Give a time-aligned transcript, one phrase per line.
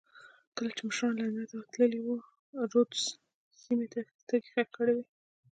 [0.55, 2.15] کله چې مشران لندن ته تللي وو
[2.71, 3.01] رودز
[3.61, 5.05] سیمې ته سترګې خښې کړې وې.